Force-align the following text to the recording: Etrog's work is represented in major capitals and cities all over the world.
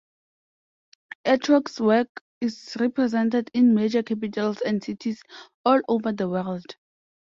Etrog's 1.27 1.79
work 1.79 2.23
is 2.41 2.75
represented 2.79 3.51
in 3.53 3.75
major 3.75 4.01
capitals 4.01 4.59
and 4.61 4.83
cities 4.83 5.21
all 5.63 5.79
over 5.87 6.11
the 6.11 6.27
world. 6.27 6.65